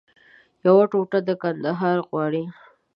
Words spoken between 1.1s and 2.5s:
د کندهار غواړي